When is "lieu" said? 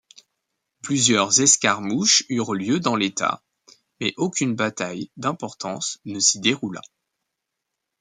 2.55-2.79